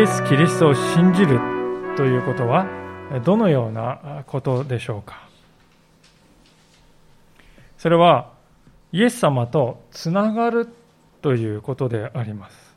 [0.00, 1.38] イエス・キリストを信じる
[1.94, 2.66] ということは
[3.22, 5.28] どのようなことでしょうか？
[7.76, 8.32] それは
[8.92, 10.70] イエス様とつながる
[11.20, 12.74] ということであります。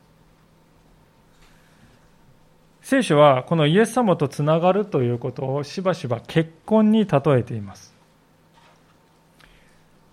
[2.82, 7.94] 聖書はこのイエス様とつながるということをしばしば結婚に例えています。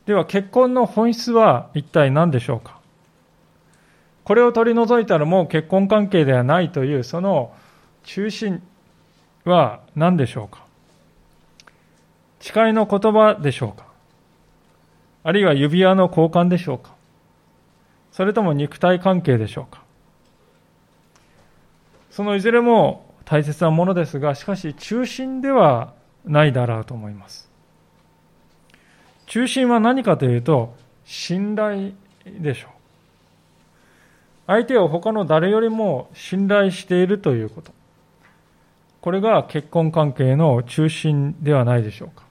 [0.05, 2.79] では結婚の本質は一体何でしょうか？
[4.23, 7.53] これを取り除いたらもう結婚関係ではないというその
[8.03, 8.61] 中心
[9.45, 10.63] は何でしょうか？
[12.39, 13.85] 誓いの言葉でしょうか？
[15.23, 16.93] あるいは指輪の交換でしょうか？
[18.11, 19.81] それとも肉体関係でしょうか？
[22.09, 25.93] そのいずれも大切なものですが、しかし中心では
[26.25, 27.49] ないだろうと思います。
[29.27, 31.91] 中心は何かというと、信頼
[32.25, 32.70] でしょう。
[34.47, 37.71] 相手を他の誰よりも信頼しているということ。
[39.01, 42.25] これが結婚関係の中心ではないでしょうか。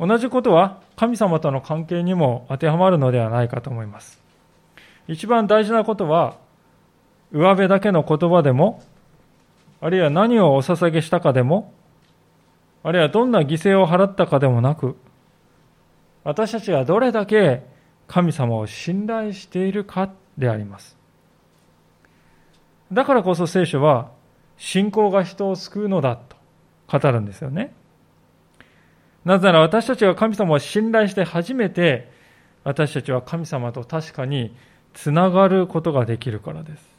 [0.00, 4.20] 同じことは神様との関係にも当てはまるのではないかと思います。
[5.06, 6.36] 一番大事なことは、
[7.32, 8.82] 上辺だけの言葉でも、
[9.80, 11.72] あるいは何をお捧げしたかでも、
[12.82, 14.96] あるいはどんな犠牲を払ったかでもなく、
[16.22, 17.66] 私たちがどれだけ
[18.06, 20.04] 神様を信頼しているか
[20.38, 20.96] であります。
[22.92, 24.10] だからこそ聖書は、
[24.56, 26.36] 信仰が人を救うのだと
[26.86, 27.72] 語るんですよね。
[29.24, 32.12] なぜなら私たちが神様を信頼して初めて、
[32.62, 34.54] 私たちは神様と確かに
[34.92, 36.94] つながることができるからです。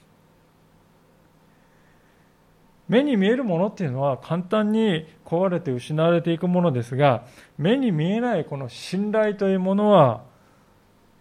[2.87, 7.25] 目に見えるものっていうのは簡単に壊れて失われていくものですが、
[7.57, 10.23] 目に見えないこの信頼というものは、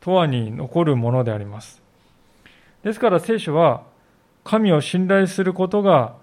[0.00, 1.83] 永遠に残るものであります。
[2.84, 3.82] ですから聖書は、
[4.44, 6.16] 神を信頼することが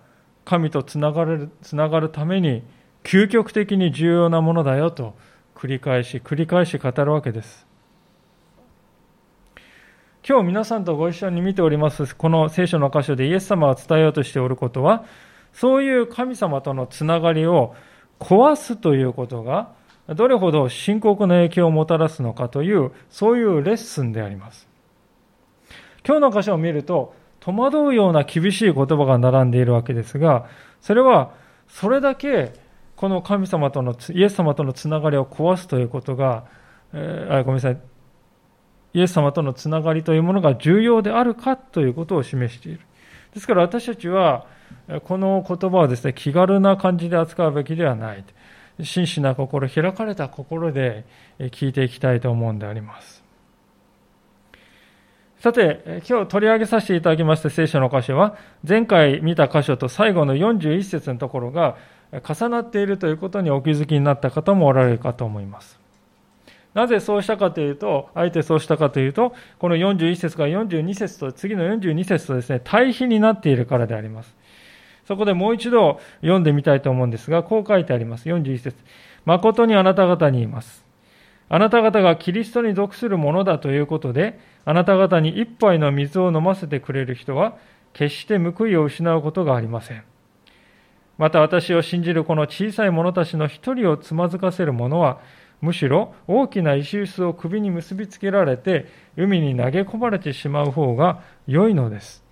[0.45, 2.63] 神とつながるつながるために
[3.03, 5.15] 究極的に重要なものだよと
[5.55, 7.65] 繰り返し繰り返し語るわけです。
[10.27, 15.03] 今日皆さんとご一緒に見ておりますこの聖書の箇所でイエス様が伝えようとしておることは
[15.51, 17.73] そういう神様とのつながりを
[18.19, 19.73] 壊すということが
[20.09, 24.70] どれほど深刻な影響をもたらすのかというそういうレッスンであります
[26.05, 30.47] 今日の箇所を見ると戸惑うような厳しい言葉が並んでいるわけですが
[30.81, 31.33] それは
[31.67, 32.53] それだけ
[32.95, 36.45] この神様とのイエス様とのつながりを壊すということが、
[36.93, 37.81] えー、あごめんなさい
[38.93, 42.81] イエス様とのつながりというものが重要であるかということを示している。
[43.33, 44.45] ですから私たちは、
[45.05, 48.25] この言葉をですね、気軽な感じで扱うべきではない。
[48.81, 51.05] 真摯な心、開かれた心で
[51.39, 53.20] 聞いていきたいと思うんであります。
[55.41, 61.77] さて、今日取り上げさせていただきました聖書の箇所は、前回見た箇所と最後の41節のところが
[62.11, 65.79] 重なっているということにお気づきになった方もおられるかと思います。
[66.75, 74.35] なぜそうしたかというと、あえてそうしたかというと、この41節から42節と、次の42節とですね、対比になっているからであります。
[75.07, 78.29] そこでもう一度読んでみたいと思うんですが、こう書いてあります。
[78.29, 78.77] 41節
[79.25, 80.90] 誠にあなた方に言います。
[81.53, 87.57] あなた方がキリストに属するものだということで、あなた方に一杯の水を飲ませてくれる人は、
[87.91, 90.03] 決して報いを失うことがありません。
[91.17, 95.19] また私を信じるこの小さい者たちの一人をつまずかせる者は、
[95.59, 98.85] むしろ大きな石臼を首に結びつけられて
[99.17, 102.23] 海に投げ込まれてしまう方が良いのです。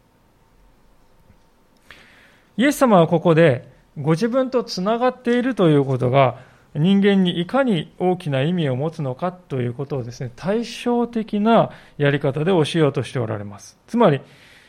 [2.56, 3.68] イエス様はここで
[4.00, 13.78] ご自分とつながっているということが人間にいかに大きな意味を持つのかということをですね、対照的なやり方で教えようとしておられます。
[13.88, 14.22] つまり、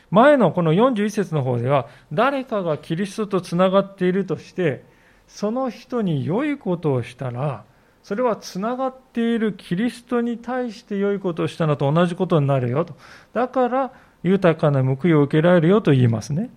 [0.09, 4.83] 前のこの41節の方では、誰かがキリストとつながっているとして、
[5.27, 7.63] その人に良いことをしたら、
[8.03, 12.95] それはつながっているキリストに対して良いことをしたのと同じことになるよと。
[13.33, 13.91] だから
[14.23, 16.49] 豊かな報いを受けられるよと言いますね。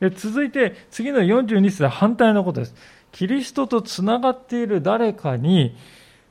[0.00, 2.74] で続いて次の42節は反対のことです。
[3.14, 5.76] キリストとつながっている誰かに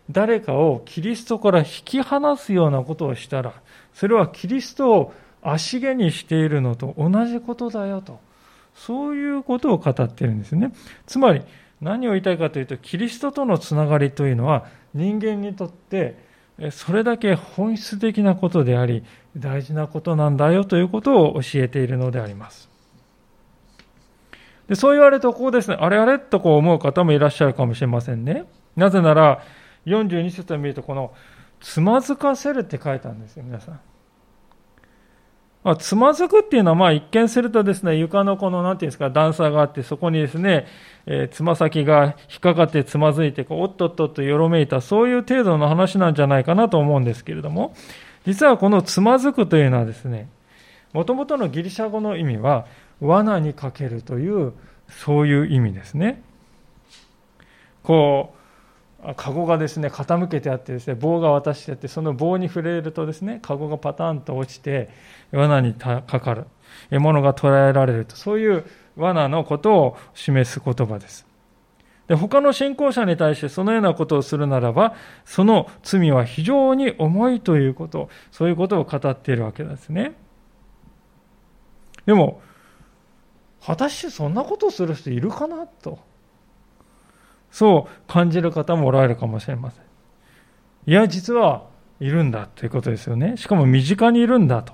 [0.09, 3.53] 誰かをキリストから引き離すようなことをしたら、
[3.93, 8.19] それはキリストを足毛にしているのと同じことだよと。
[8.75, 10.73] そういうことを語っているんですね。
[11.05, 11.41] つまり、
[11.79, 16.17] 何を言いたいかというと、キリストとのつながりというのは、人間にとって、
[16.71, 19.03] それだけ本質的なことであり、
[19.37, 22.72] 大事なことなんだよということを教えているのであります。
[24.67, 28.45] でそう言われると、こうですね、あれあれとこう思う方もいらっしゃるかもしれませんね。
[28.75, 29.41] なぜなら、
[29.85, 31.13] 42節を見ると、この、
[31.59, 33.79] つまずかせるって書いたんですよ、皆さん。
[35.63, 40.67] まあ、つまずくっていうのは、まあ、一見するとですね、床のこの、なんていうんですか、段差があって、そこにですね、
[41.05, 47.73] えー、つま先が引っかかってつまずいて、こう、おっとっとっとよろめいた、そういう程度の話なんじゃないかなと思うんですけれども、
[48.25, 50.29] 実はこのつまずくというのはですね、
[50.91, 52.65] もともとのギリシャ語の意味は、
[53.07, 54.53] 罠にかけるという、
[54.87, 56.21] そういう意味ですね。
[57.83, 58.33] こ
[59.05, 64.89] う、カゴがですね、傾けてあってですね、棒が渡してあって、その棒に触れるとですね、カゴがパタンと落ちて、
[65.31, 66.45] 罠にかかる。
[66.89, 68.65] 獲物が捕らえられると、そういう
[68.95, 71.27] 罠のことを示す言葉です。
[72.07, 74.93] で他の信仰者に対してそのようなことをするならば、
[75.25, 80.13] その罪は非常に重いということ、そういうことを語っているわけですね。
[82.05, 82.41] でも、
[83.65, 85.99] 果たしてそんなことをする人いるかなと。
[87.51, 89.83] そう感じる方もおられるかもしれません。
[90.85, 91.67] いや、実は
[91.99, 93.37] いるんだということですよね。
[93.37, 94.73] しかも身近にいるんだと。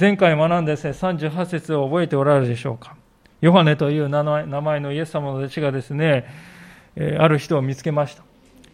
[0.00, 2.96] 前回学んだですね、38節を覚えておられるでしょうか。
[3.40, 6.24] ヨハネという名前のイエス様の弟子がですね、
[6.96, 8.22] ある人を見つけました。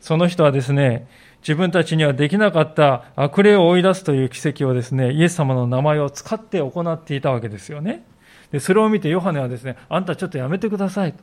[0.01, 1.09] その人はですね、
[1.41, 8.05] 自分たちにはできなかった悪霊を追い出すという奇跡をですね、イエス様の名前を使って行っていたわけですよね。
[8.53, 11.23] でそれを見てヨハネはですね、あんたちょっとやめてくださいと。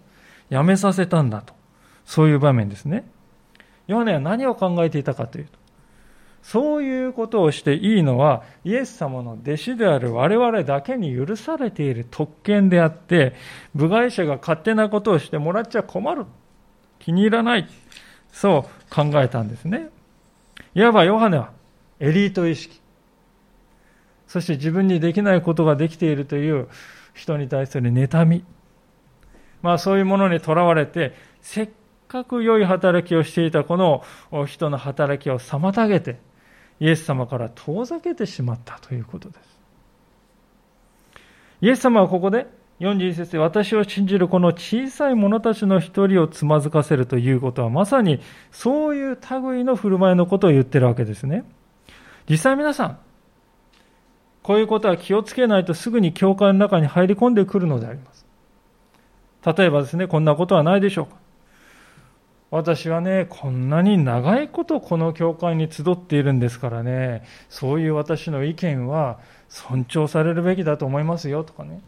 [0.50, 1.54] やめさせたんだと。
[2.06, 3.10] そういう場面ですね。
[3.88, 5.58] ヨハネは何を考えていたかというと、
[6.44, 13.34] そういうことをしていいのは、イエス様の弟子である我々だけに許されている特権であって、
[13.74, 16.26] 部外者が勝手なことをしてもらっちゃ困る。
[17.00, 17.68] 気に入らない。
[18.32, 19.90] そう考えたんですね。
[20.76, 21.52] いわばヨハネは
[22.00, 22.80] エリート意識。
[24.28, 26.68] そして自分にできないことができているという
[27.16, 28.46] 人に対する妬み。
[29.64, 31.70] まあそういうものにとらわれて、せっ
[32.08, 34.04] かく良い働きをしていたこの
[34.46, 36.20] 人の働きを妨げて、
[36.80, 39.60] イエス様から遠ざけてしまったということです。
[41.62, 42.48] イエス様はここで
[42.82, 48.20] 41節で私を信じるこの小さい者たちの一人をつまずかせるということはまさに
[48.52, 51.46] そういう類の振る舞いのことを言ってるわけですね。
[52.30, 53.00] 実際皆さん、
[54.46, 58.28] こういうことは気をつけないとすぐに教会の中に入り込んでくるのであります。
[59.44, 61.16] 例えばですね、こんなことはないでしょうか。
[62.52, 69.18] 私はね、こんなに長いことこの教会に集っているんですからね、そういう私の意見は
[69.50, 71.82] 尊重されるべきだと思いますよとかね。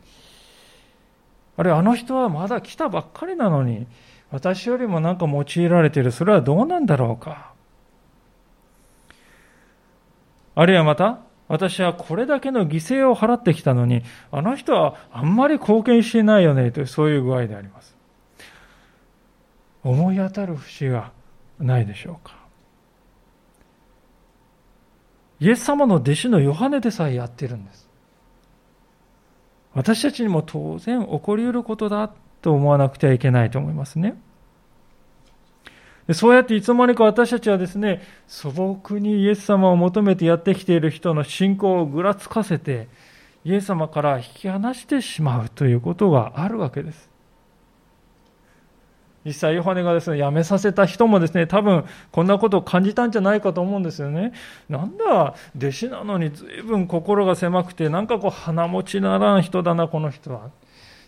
[1.57, 3.85] あるいはあの人はまだ来たばっかりなのに、
[4.31, 7.53] 私よりもなんか用いられている、それはどうなんだろうか。
[10.55, 17.95] あるいはまた、私はこれだけの犠牲を払ってきたのに、あの人はあんまり貢献してないよねという、そういう具合であります。
[19.83, 21.11] 思い当たる節が
[21.59, 22.35] ないでしょうか。
[25.39, 27.87] イエス様の弟子のヨハネでさえやってるんです。
[29.73, 32.11] 私たちにも当然起こり得ることだ
[32.41, 34.19] と思わなくてはいけないと思いますね。
[36.13, 42.87] そうやっていつの間にか私たちはですね、素朴にイエス様を求めてやってきている人の信仰をぐらつかせて、
[43.43, 47.09] イエス様から引き離してしまうということがあるわけです。
[49.25, 54.31] 実際、ヨハネがですね、辞めさせた人もですね、多分こんなことを感じたんじゃないかと思うんですよね。
[54.69, 60.51] なんだ、弟子なのに随分心が狭くて、なんかこう鼻持ちならん人だな、この人は。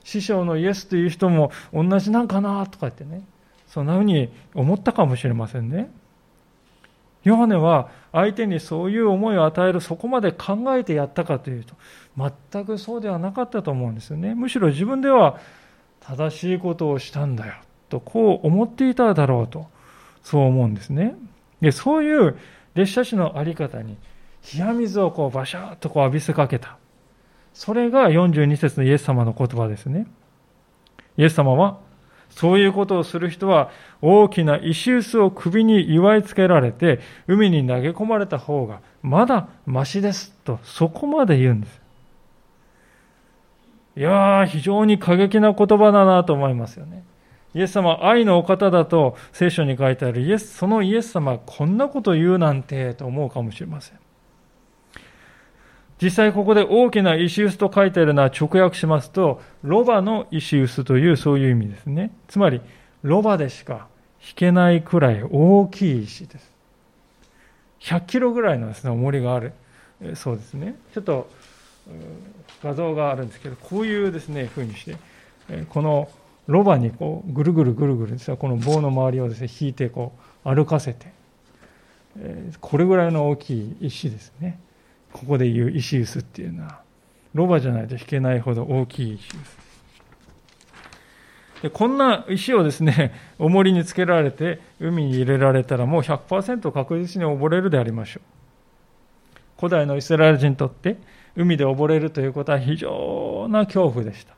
[0.03, 3.21] 師匠のイエスという人も同じなんかな、とか言ってね。
[3.69, 5.89] そんなふうに思ったかもしれませんね。
[7.23, 11.75] ヨハネは相手にそういう思いを与えるそこまで考えてやったかというと
[12.17, 14.35] 全くそうではなかったと思うんですよね。
[14.35, 15.37] むしろ自分では
[15.99, 17.55] 正しいことをしたんだよ
[17.89, 19.67] とこう思っていただろうと
[20.23, 21.15] そう思うんですね。
[21.61, 22.37] でそういう
[22.75, 23.97] 弟子たちの在り方に
[24.53, 26.77] 冷や水をこうバシャーッとこう浴びせかけた。
[27.53, 30.07] それが42節のイエス様の言葉ですね。
[31.17, 31.79] イエス様は
[32.29, 33.69] そういうことをする人は
[34.01, 41.81] 大きな石臼を首に祝いつけられて海に投げ込まれた方がまだましですとそこまで言うんです。
[43.97, 47.03] いやー、非常に過激な言葉だなと思いますよね。
[47.53, 53.97] イエス様愛のお方だと聖書に書いてあるイエス、そのイエス様こんなこと言うなんてと思うかもしれません。
[56.01, 62.11] 実際ここで大きな石臼と書いてあるのは直訳しますと、ロバの石臼というそういう意味ですね。
[62.27, 62.61] つまり、
[63.03, 63.87] ロバでしか
[64.21, 66.51] 引けないくらい大きい石です。
[67.81, 69.53] 100キロぐらいのですね、重りがある。
[70.15, 70.75] そうですね。
[70.93, 71.29] ちょっと
[72.63, 74.95] 画像があるんですけど、こういうですね、風にして、
[75.69, 76.09] この
[76.47, 80.13] ロバにこうぐるぐるぐるぐるですこの棒の周りをですね、引いてこ
[80.45, 81.11] う歩かせて、
[82.61, 84.59] これぐらいの大きい石ですね。
[85.13, 86.81] ここで言う石臼っていうのは、
[87.33, 89.69] ロバじゃないと引けないほど大きい石臼。
[91.61, 98.23] でこんな石をですね、 重りにつけられて海に入れられたらもう100%確実に溺れるでありましょう。
[99.57, 100.97] 古代のイスラエル人にとって
[101.35, 104.33] 海で溺れるということは非常な恐怖でした。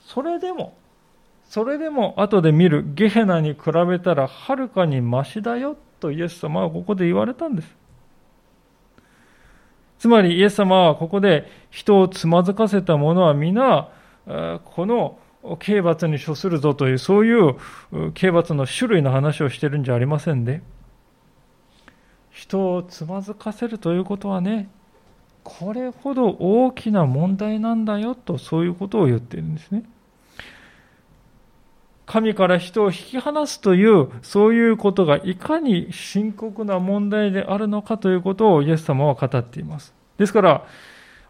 [0.00, 0.76] それでも、
[1.44, 7.76] それでも後で見るゲヘナに比べたらはるかにましだよとイエス様はここで言われたんです。
[9.98, 13.88] つまりイエス様はここで人をつまずかせた者は皆、
[14.26, 15.18] この
[15.58, 17.56] 刑罰に処するぞという、そういう
[18.12, 20.62] 刑罰の種類の話をしてるんじゃありませんで、
[22.30, 24.68] 人をつまずかせるということはね、
[25.42, 29.82] これほど大きな問題なんだよと、そういうことを言っているんですね。
[32.08, 39.92] 神から人を引き離すという、そういうことがいかに深刻な問題であるのかということをイエス様は語っています。
[40.16, 40.66] ですから、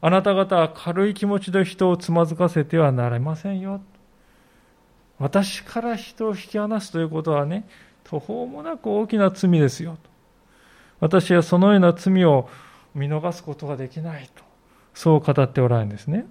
[0.00, 3.80] あなた方は軽い気持ちで人をつまずかせてはなれませんよ。
[5.18, 7.68] 私から人を引き離すということはね、
[8.04, 9.98] 途方もなく大きな罪ですよ。
[11.00, 12.48] 私はそのような罪を
[12.94, 14.44] 見逃すことができないと、
[14.94, 16.24] そう語っておられるんですね。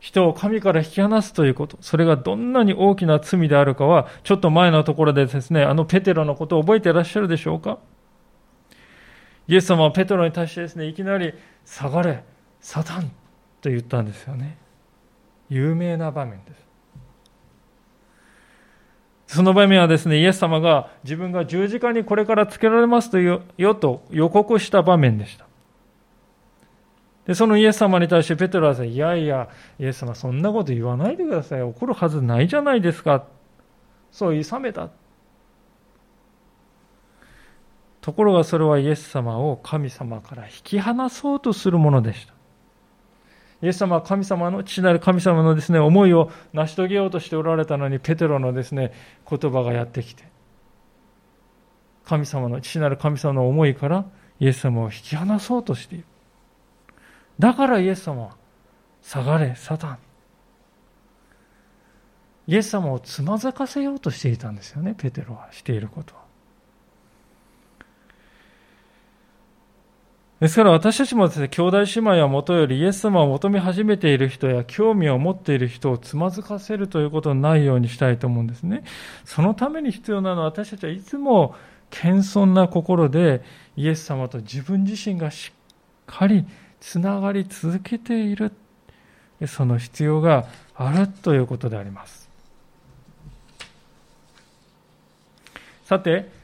[0.00, 7.78] 人を神から引き離すということ、それがどんなに大きな罪であるかは、ちょっと前のところでですね、あのペテロのことを覚えていらっしゃるでしょうか？
[9.46, 12.24] イエス様はペテロに対してですね、いきなり、下がれ、
[12.60, 13.10] サタン
[13.60, 14.56] と言ったんですよね。
[15.50, 16.54] 有名な場面で
[19.26, 19.36] す。
[19.36, 25.46] その場面はですね、イエス様が自分が十字架にこれからつけられますというよと予告した場面でした。
[27.30, 31.62] で、そのイエス様に対してペテロはさいやいや、イエス様そんなこと言わないでください。
[31.62, 33.24] 怒るはずないじゃないですか。
[34.10, 34.90] そういさめた。
[38.00, 42.34] ところがそれはイエス様を神様から引き離そうとするものでした。
[43.62, 48.90] イエス様は神様の、父なる神様のですね、思いを成し遂げようとしておられたのに、ペテロのですね、
[49.30, 50.24] 言葉がやってきて、
[52.04, 54.04] 神様の、父なる神様の思いから
[54.40, 56.04] イエス様を引き離そうとしている。
[57.40, 58.36] だからイエス様は、
[59.02, 59.98] 下がれ、サタン。
[62.46, 66.20] イエス様をつまずかせようとしていたんですよね、ペテロはしていることは。
[70.40, 78.84] ですから私たちもですね、兄弟姉妹はもとよりイエス様を求め始めている人や興味を持っている人をつまずかせるということのないようにしたいと思うんですね。
[79.24, 81.54] そのために必要なのは私たちはいつも
[81.88, 83.42] 謙遜な心で
[83.76, 85.54] イエス様と自分自身がしっ
[86.06, 86.46] かり
[86.80, 88.52] つながり続けている
[89.46, 92.28] その必要があるということであります
[95.84, 96.40] さて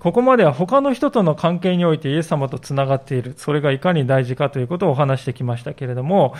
[0.00, 3.34] ここまでは他の人との関係においてイエス様とつながっている。
[3.36, 6.34] それがいかに大事かということをお話してきましたけれども、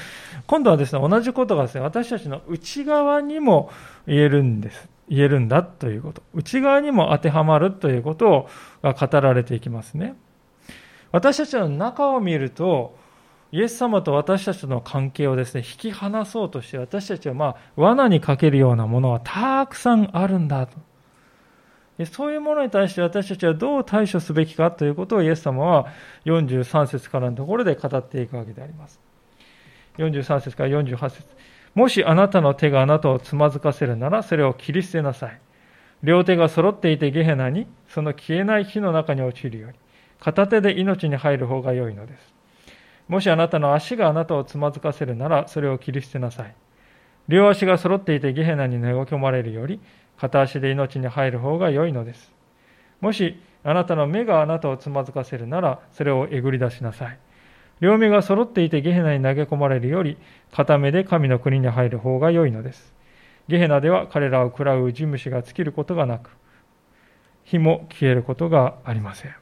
[0.46, 3.70] 今度はですね、同じことがですね、私たちの内側にも
[4.06, 4.88] 言えるんです。
[5.10, 6.22] 言えるんだということ。
[6.32, 8.48] 内側にも当てはまるということ
[8.82, 10.14] が語られていきますね。
[11.10, 12.96] 私たちの中を見ると、
[13.52, 20.78] イエス様と私たちの関係をですね、引き離そうとして、私たちはまあ、罠にかけるようなものはたくさんあるんだと。
[22.06, 25.86] そういうものに対して私たちはどう対処すべきかということをイエス様は
[26.24, 28.98] 43節からのところで語っていくわけであります。
[29.98, 31.26] 43節から48節
[31.74, 35.40] もしあなたの手があなたをつまずかせるなら、それを切り捨てなさい。
[36.02, 39.78] 両手が揃っていてゲヘナに、その消えない火の中に落ちるより、
[40.18, 42.34] 片手で命に入る方が良いのです。
[43.12, 46.54] もしあなたの足があなたをつまずかせるなら、それを切り捨てなさい。
[47.28, 49.80] 両足が揃っていてゲヘナに投げ込まれるより、
[50.16, 52.32] 片足で命に入る方が良いのです。
[53.02, 57.18] もしあなたの目があなたをつまずかせるなら、それをえぐり出しなさい。
[57.80, 60.16] 両目が揃っていてゲヘナに投げ込まれるより、
[60.50, 62.94] 片目で神の国に入る方が良いのです。
[63.46, 66.30] ゲヘナでは彼らを喰らう地虫が尽きることがなく、
[67.44, 69.41] 火も消えることがありません。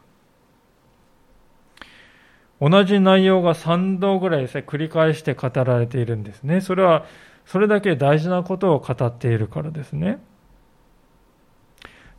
[2.61, 6.61] 同じ内容が3度ぐらいですね、繰り返して語られているんですね。
[6.61, 7.07] それは、
[7.47, 10.23] それだけ大事なことを語っているからですね。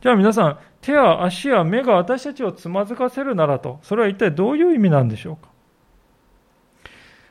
[0.00, 5.48] じゃあ皆さん、手や足や目が私たちをつまずかせるならと、それは一体どういう意味なんでしょうか？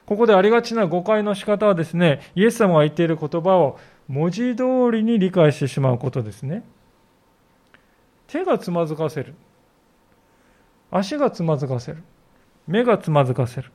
[0.06, 3.78] ここでありがちな誤解の仕方はですね、イエス様が言っている言葉を
[4.08, 6.64] 文字通りに理解してしまうことですね。
[8.28, 9.36] 手がつまずかせる。
[10.90, 12.04] 足がつまずかせる。
[12.68, 13.72] 目がつまずかせる。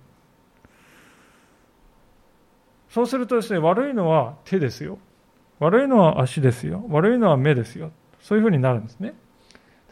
[2.88, 4.98] そうするとですね、悪いのは手ですよ。
[5.58, 6.84] 悪いのは足ですよ。
[6.88, 7.90] 悪いのは目ですよ。
[8.20, 9.14] そういうふうになるんですね。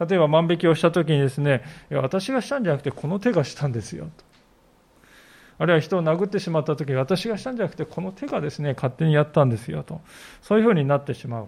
[0.00, 4.24] 例えば万引きをした時にですね、私がしたんじゃなくてこの手がしたんですよと。
[5.58, 10.00] あるいは人を殴ってしまった時私がしたんじゃなくてこの手がですね、勝手にやったんですよと。
[10.42, 11.46] そういうふうになってしまう。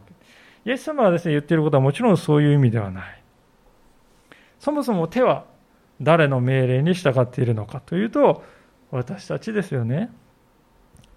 [0.65, 3.23] イエス様がですね、言っていることはもちろんそういう意味ではない。
[4.61, 5.45] そもそも手は
[6.01, 8.43] 誰の命令に従っているのかというと、
[8.91, 10.11] 私たちですよね。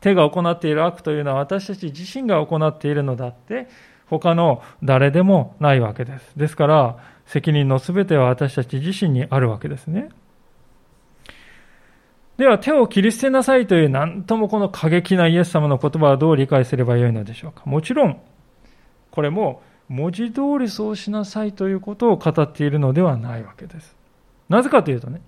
[0.01, 3.67] 手が行っている悪というのは私たち自身が行っているのだって、
[4.07, 6.38] 他の誰でもないわけです。
[6.38, 10.09] ですから、責任のすべては私たち自身にあるわけですね。
[12.38, 17.63] では、手を切り捨てなさいという何ともこの過激なイエス様の言葉はどう理解すればよいのでしょうか。
[17.65, 18.19] もちろん、
[19.12, 23.98] これも文字通りそうしなさいということを語っているのではないわけです。
[24.49, 25.21] なぜかというとね、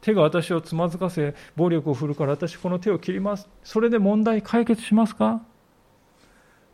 [0.00, 3.48] 手が私をつまずかせ、暴力を振るから私この手を切ります。
[3.62, 5.42] それで問題解決しますか？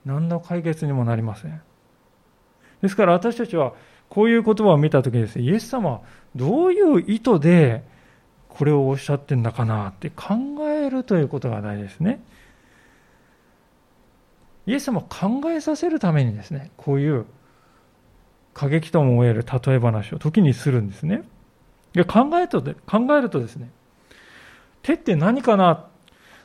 [0.07, 1.61] 何の解決にもなりません。
[2.81, 3.75] ですから私たちは
[4.09, 6.01] こういう言葉を見たときにですね、イエス様は
[6.35, 7.85] どういう意図で
[8.49, 10.35] これをおっしゃってんだかなって考
[10.71, 12.23] えるということが大事ですね。
[14.67, 17.27] イエス様を考えさせるためにですね、こういう
[18.55, 21.23] 過激とも思える例え話を時にするんですね。
[21.93, 23.71] で考えると考えるとですね、
[24.83, 25.87] 手って何かな？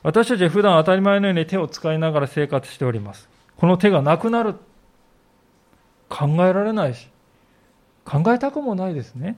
[0.02, 3.30] 私たちは普段当たり前のように手を使いながら生活しております。
[3.58, 4.56] この手がなくなる。
[6.10, 7.08] 考えられないし、
[8.06, 9.36] 考えたくもないですね。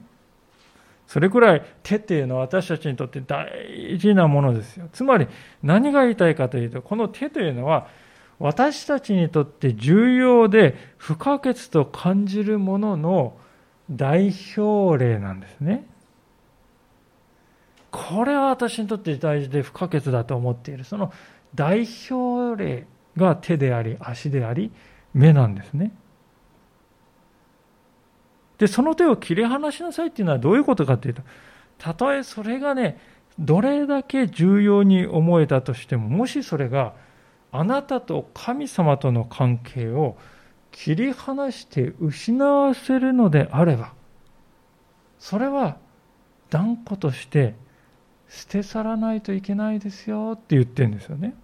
[1.06, 4.88] それくらい手っていうのは私たちにとって大事なものですよ。
[4.92, 5.26] つまり
[5.62, 7.86] 何が言いたいかというと、この手というのは
[8.38, 13.38] 私たちにとって重要で不可欠と感じるものの
[13.88, 15.86] 代表例なんですね。
[17.96, 20.84] これは私にとって大事で不可欠だと思っている。
[20.84, 21.12] その
[21.54, 24.70] 代表例が手であり、足であり、
[25.14, 25.92] 目なんですね。
[28.58, 31.22] で、その手を切り離しなさいっていうのはどういうことかっていうと、
[31.78, 33.00] たとえそれがね、
[33.38, 36.94] どれだけ重要に思えたとしても、もしそれが
[37.50, 40.18] あなたと神様との関係を
[40.70, 43.94] 切り離して失わせるのであれば、
[45.18, 45.78] それは
[46.50, 47.54] 断固として
[48.36, 51.34] 捨て去らないといけないですよって言ってるんですよね。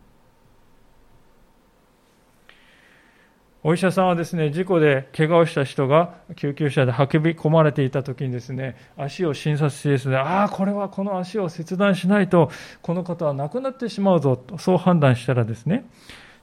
[3.65, 12.51] お医者さんはですね、事故で怪我をした人が救急車で運び込まれていた時にですね、足を診察してですね、ああ、これはこの足を切断しないと、
[12.83, 15.87] この方は亡くなってしまうぞと、そう判断したらですね、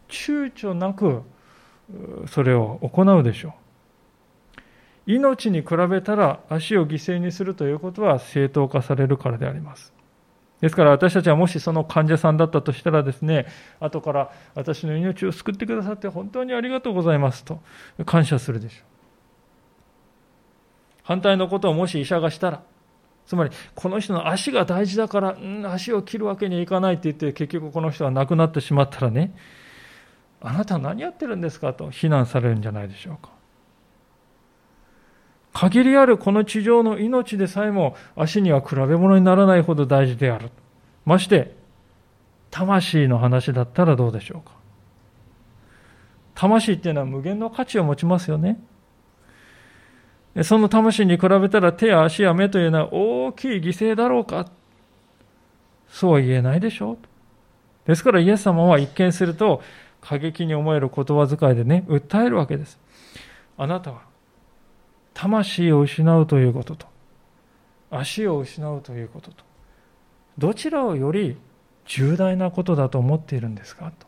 [0.08, 1.22] 躊躇なく
[2.26, 3.54] それを行うでしょう。
[5.06, 9.99] 命に比べたら足を犠牲にするということは正当化されるからであります。
[10.62, 13.46] ですから私たちはもしその患者さんだったとしたらですね、
[13.80, 17.62] 後から私の命を救ってくださって本当にありがとうございますと
[18.06, 18.84] 感謝するでしょう。
[21.04, 22.62] 反対のことをもし医者がしたら、
[23.26, 29.34] つまりこの人の足が大事だから、うん、足を切るわけにはいかないって言って結局この人が亡くなってしまったらね、
[30.42, 33.39] あなた何やってるんですかと非難されるんじゃないでしょうか。
[35.60, 40.52] 限りあるこの地上の命でさえも足には比べ物にならないほど大事である。
[41.04, 41.54] まして、
[42.50, 44.54] 魂の話だったらどうでしょうか。
[46.34, 48.58] 魂っていうのは無限の価値を持ちますよね。
[50.44, 54.50] その魂に比べたら手や足や目というのは大きい犠牲だろうか。
[55.90, 56.98] そうは言えないでしょう。
[57.86, 59.62] ですからイエス様は一見すると
[60.00, 62.80] 過激に思える言葉遣いでね、訴えるわけです。
[63.58, 64.09] あなたは
[65.22, 66.88] 魂を失うということと、
[67.92, 69.44] 足を失うということと、
[70.38, 71.36] どちらをより
[71.86, 73.92] 重大なことだと思っているんですか？
[74.00, 74.08] と。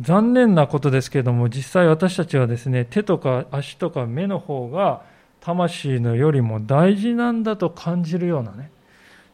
[0.00, 5.02] 残念なことですけれども、実際私たちはですね、手とか足とか目の方が
[5.40, 8.72] 魂のよりも大事なんだと感じるようなね、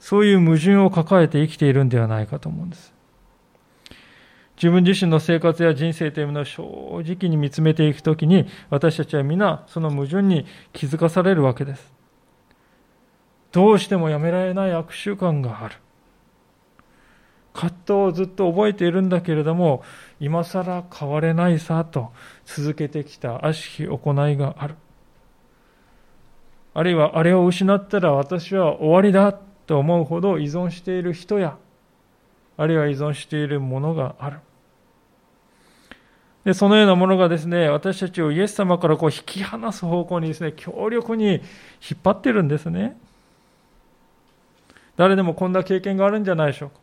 [0.01, 2.93] そういう矛盾を抱えて生きているんではないかと思うんです。
[4.57, 6.63] 自分自身の生活や人生というものを正
[7.05, 11.95] 直に見つめていくときに、私たちは皆その矛盾に気づかされるわけです。
[13.53, 15.77] どうしてもやめられない悪習慣がある。
[17.53, 19.83] 葛藤をずっと覚えているんだけれども、
[20.21, 22.13] 今更変われないさと
[22.45, 24.75] 続けてきた悪しき行いがある。
[26.75, 29.33] あるいはあれを失ったら私は終わりだ
[29.67, 31.57] と思うほど依存している人や、
[32.59, 34.41] あるいは依存しているものがある。
[36.47, 41.43] で、そのようなものがですね、私たちをイエス様からこう引き離す方向にですね、強力に引っ
[42.05, 42.97] 張ってるんですね。
[44.97, 46.77] 誰でもこんな経験があるんじゃないでしょうか。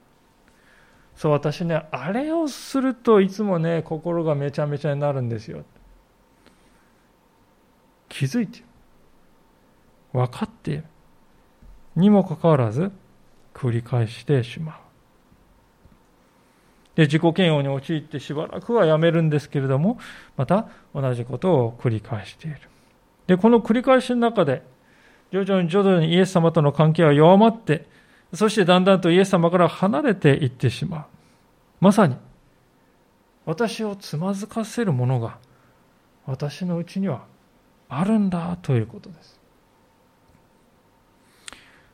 [1.16, 5.64] そう、私ね、あれをするといつもね、心がめちゃめちゃになるんですよ。
[8.10, 8.64] 気づいて。
[10.12, 10.84] 分かっている。
[11.96, 12.92] にもかかわらず、
[13.54, 14.83] 繰り返してしまう。
[16.96, 19.98] で、自己嫌悪に陥ってしばらくはやめるんですけれども、
[20.38, 22.58] また同じことを繰り返している。
[23.28, 24.64] で、この繰り返しの中で、
[25.32, 27.88] 徐々に徐々にイエス様との関係は弱まって、
[28.34, 31.06] そしてだんだんとイエス様から離れていってしまう。
[31.82, 32.16] まさに、
[33.46, 35.38] 私をつまずかせるものが、
[36.26, 37.24] 私のうちには
[37.90, 39.40] あるんだということです。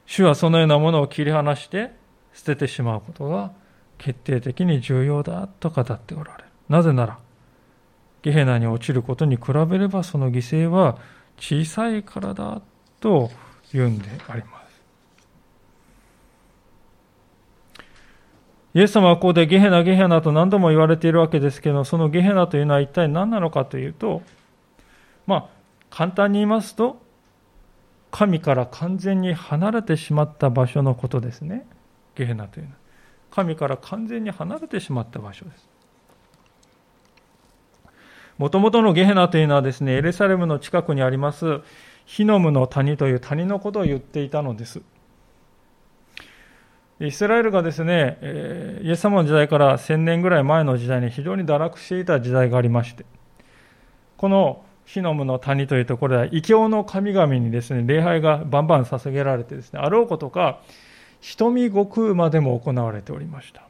[0.05, 1.91] 主はそのようなものを切り離して
[2.33, 3.51] 捨ててしまうことが
[3.99, 6.49] 決定的に重要だと語っておられる。
[6.67, 7.19] なぜなら、
[8.23, 10.97] ゲヘナに落ちることに比べればその犠牲は
[11.37, 12.61] 小さいからだ
[12.99, 13.29] と
[13.71, 14.59] 言うんであります。
[18.73, 24.21] イエス様はここでゲヘナ、ゲヘナと何度も言われているわけですけど、そのゲヘナというのは一体何なのかというと、
[25.25, 25.49] まあ、
[25.89, 27.01] 簡単に言いますと、
[28.11, 31.67] 神から完全に離れてしまった場所のことですね。
[32.15, 32.78] ゲヘナというのは。
[33.31, 35.69] 神から完全に離れてしまった場所です。
[38.37, 41.59] もともとのゲヘナというのはですね、エルサレムの近くにあります、
[42.05, 44.81] ヒノムの谷という谷のことを言っていたのです。
[47.01, 48.17] イスラエルがですね、
[48.81, 53.05] イエス様の時代から1000年ぐらい前の時代に非常に堕落していた時代がありまして、
[54.17, 60.61] このヒノムの谷というところでは、異教の神々にですね、礼拝がバンバン捧げられてですね、あろうことか、
[61.21, 63.63] 瞳悟空までも行われておりました。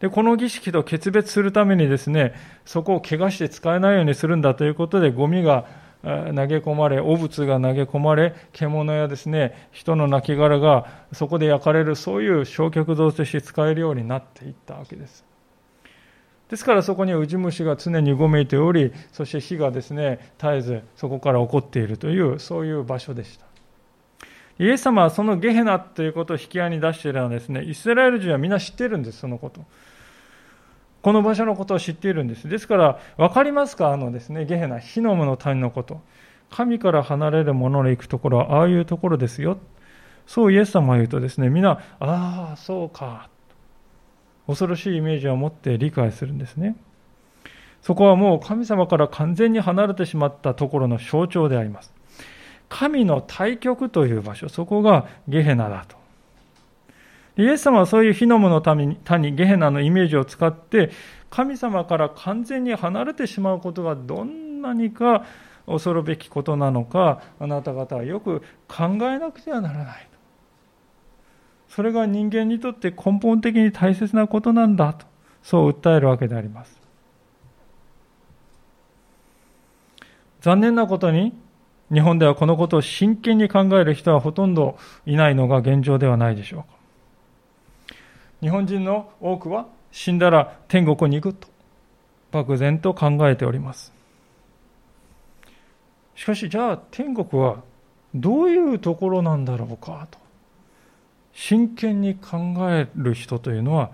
[0.00, 5.66] で、この儀式と決別するためにですね、そこを怪我して使えないようにするんだということで、ゴミが
[6.02, 15.24] 投げ込まれ、汚物が投げ込まれ、獣やですね、人の亡骸がそこで焼かれる、そういう焼却道として使えるようになっていったわけです。
[16.48, 23.45] ですからそこにウジ虫が常にうごめいており、そして火がですね、絶えずそこから起こっているという、そういう場所でした。
[24.58, 29.64] イエス様はそのゲヘナということを引き合いに出しているのはですね、イスラエル人はみんな知っているんです、そのこと。
[31.02, 32.48] この場所のことを知っているんです。
[32.48, 33.92] ですから、分かりますか？
[33.92, 36.00] あのですね、ゲヘナ、火のムの谷のこと。
[36.50, 39.58] 神から離れる者の行くところは、ああいうところですよ。
[40.26, 43.28] そうイエス様が言うとですね、みんな、ああ、そうか。
[44.46, 46.76] 恐ろしいイメージを持って理解するんですね。
[47.82, 51.92] そこはもう神様から完全に離れてしまったところの象徴であります。
[52.68, 55.96] 神の対極という場所、そこがゲヘナだと。
[57.36, 58.96] イエス様はそういう火のもの谷、
[59.34, 60.90] ゲヘナのイメージを使って、
[61.28, 65.24] 神様から完全に離れてしまうことがどんなにか
[65.66, 70.08] 恐るべきことなのか、あなた方はよく考えなくてはならない。
[71.68, 75.06] それが人間にとって根本的に大切なことなんだと、
[75.42, 76.80] そう訴えるわけであります。
[80.40, 81.34] 残念なことに、
[81.92, 87.98] 日本ではこのことを真剣に考える人はほとんどいないのが現状ではないでしょうか。
[88.40, 91.48] 日本人の多くは死んだら天国に行くと
[92.32, 93.92] 漠然と考えております。
[96.14, 97.62] しかしじゃあ天国は
[98.14, 100.18] どういうところなんだろうかと
[101.32, 103.90] 真剣に考える人というのは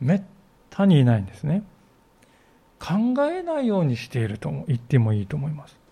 [0.00, 0.22] めっ
[0.70, 1.62] たにいないんですね。
[2.78, 5.85] 考えないようにしていると言ってもいいと思います。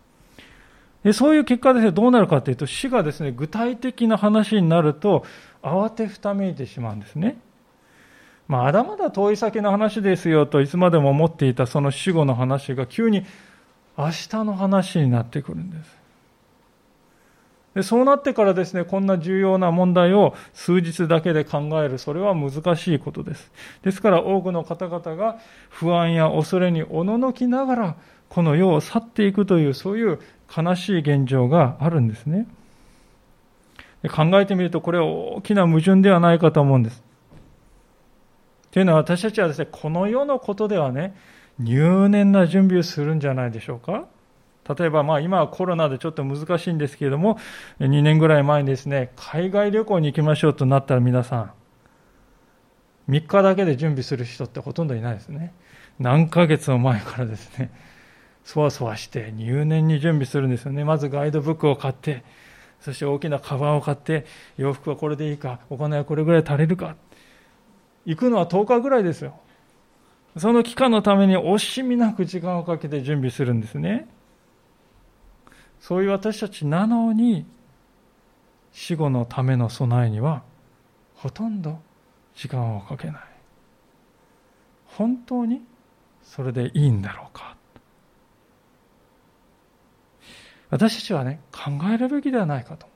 [1.05, 5.25] でそういう結果ですね、どうなるかというと、死がですね、具体的な話になると、
[5.63, 7.37] 慌てふためいてしまうんですね。
[8.49, 13.25] まだまだ遠い先の話ですよといつまでも思っていたその死後の話が急に
[13.97, 16.05] 明日の話になってくるんです。
[17.75, 23.51] でそうなってからですね、こんな重要な問題を数日だけで考える、それは難しいことです。
[23.83, 25.39] ですから多くの方々が
[25.71, 27.97] 不安や恐れにおののきながら、
[28.29, 30.21] この世を去っていくという、そういう
[30.57, 32.47] 悲しい現状があるんですね。
[34.11, 37.03] 考えてみると、これは大きな矛盾ではないかと思うんです。
[38.71, 41.15] というのは私たちはですね、この世のことではね、
[41.59, 44.07] 入念な準備をするんじゃないでしょうか。
[44.79, 47.39] 例えば、まあ今はコロナでちょっと難しいんですけれども、
[47.81, 51.51] 2年ぐらい前にですね、海外旅行に行きましょうとなったら皆さん、
[53.11, 55.53] 3日だけで準備する人ってほとんどいないですね。
[55.99, 57.71] 何ヶ月も前からですね、
[58.45, 60.85] そわそわして入念に準備するんですよね。
[60.85, 62.23] まずガイドブックを買って、
[62.81, 64.27] そして大きなカバンを買って、
[64.59, 66.97] 洋服はこれでいいか、お金はこれぐらい足りるか。
[68.05, 69.41] 行くのは10日ぐらいですよ。
[70.37, 74.07] その期間のために惜しみなく時間をかけて準備するんですね。
[75.81, 77.47] そういう私たちなのに、
[78.73, 80.43] 死後のための備えには、
[81.15, 81.81] ほとんど
[82.35, 83.23] 時間をかけない。
[84.87, 85.63] 本当に
[86.23, 87.54] それでいいんだろうか。
[90.71, 92.87] 私たちはね、考えるべきではないかと。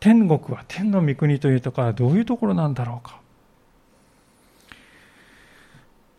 [0.00, 3.20] 天国は天の御国というところはどういうところなんだろうか。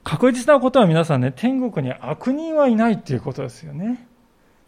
[0.03, 4.07] 確実なことは皆さんね、天国に悪人はいないっていうことですよね。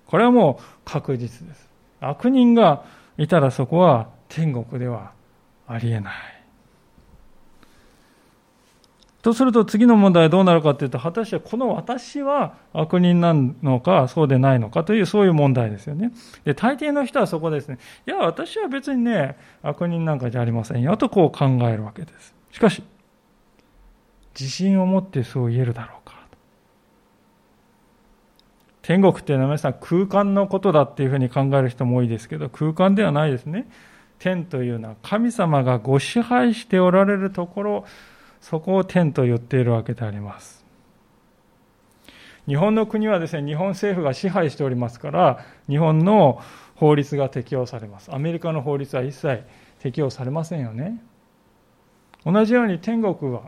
[0.06, 1.70] これはもう確実です。
[2.02, 2.86] 悪人が
[3.18, 5.12] いたらそこは天国では
[5.68, 6.14] ありえない。
[9.22, 16.12] とすると次の問題はどうなるかというと、果たしてこの私は悪人なのか、そうでないのかという、そういう問題ですよね。
[16.46, 22.34] で、大抵の人はそこですね、いや、私は別にね、悪人なんかじゃありませんよとこう考えるわけです。
[22.52, 22.82] しかし、
[24.40, 26.10] 自信を持ってそう言えるだろうか。
[28.90, 33.70] 天国っていうのは皆さん空間のことだっていうふうに考える人も多いですけど、空間ではないですね。
[34.18, 37.86] 天というのは神様がご支配しておられるところ、
[38.42, 40.66] そこを天と言っているわけであります。
[42.48, 46.42] 日本の国はですね、日本政府が支配しておりますから、日本の
[46.76, 48.14] 法律が適用されます。
[48.14, 49.44] アメリカの法律は一切
[49.80, 51.04] 適用されませんよね。
[52.26, 53.44] 同じように天国は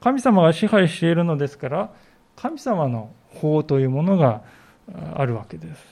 [0.00, 1.92] 神様が支配しているのですから、
[2.36, 4.42] 神様の法というものが
[5.14, 5.84] あるわけです。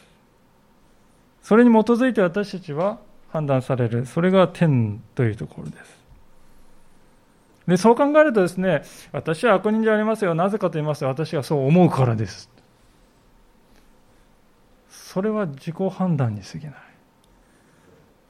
[1.43, 4.07] それに基づいて私たちは判断される。
[4.07, 6.06] それが天というところです。
[7.67, 10.35] で、そう考えるとですね、私は悪人じゃありますよ。
[10.35, 12.49] なぜかと言いますと、私がそう思うからです。
[14.89, 16.75] それは自己判断に過ぎない。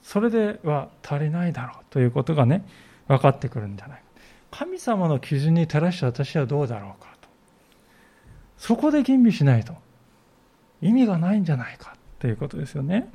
[0.03, 2.65] それでは足りないだろうということがね、
[3.09, 4.05] 分かってくるんじゃないか。
[4.51, 7.29] 神様の基準に照らして私はどうだろうかと。
[8.57, 9.75] そこで吟味しないと
[10.81, 13.11] 意味がないんじゃないかということですよね。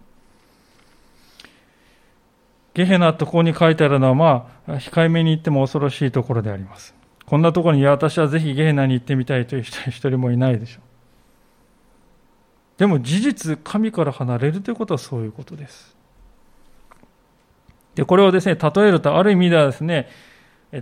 [2.74, 6.96] ゲヘナとここに書いてあるのは、まあ、控えめに言っても恐ろしいところであります。
[7.26, 10.82] こんなところに、いや、私はぜひゲヘナに行ってみたいという人一人もいないでしょう。
[12.78, 15.96] でも事実、神から離れるということはそういうことです。
[17.96, 20.10] で、これをですね、例えると、ある意味ではですね、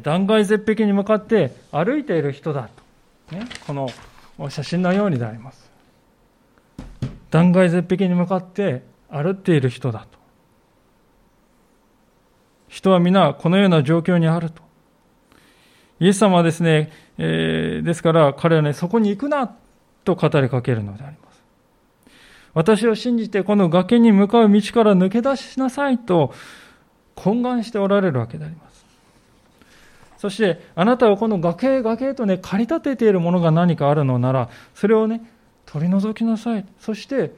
[0.03, 2.69] 断崖絶壁に向かって歩いている人だ
[3.29, 3.35] と。
[3.35, 3.89] ね、この
[4.49, 5.69] 写真のようにであります。
[7.31, 10.18] 断崖絶壁に向かって歩っている人だと。
[12.69, 14.61] 人は皆このような状況にあると。
[15.99, 19.53] イエス様はですね、えー、ですから彼はね、そこに行くな
[20.05, 21.41] と語りかけるのであります。
[22.53, 26.33] 私を信じてこの崖に向かう道から抜け出しなさいと
[27.15, 28.85] 懇願しておられるわけであります。
[30.17, 35.21] そして、あなたはこの崖、崖とね、駆り立てているものが何かあるのなら、それをね、
[35.65, 36.65] 取り除きなさい。
[36.77, 37.31] そして、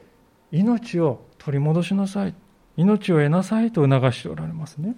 [0.50, 2.34] 命を取り戻しなさい。
[2.76, 4.96] 命を得なさいと促しておられますね。